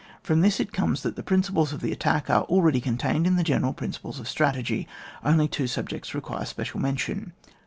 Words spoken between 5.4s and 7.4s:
two subjects require special mention.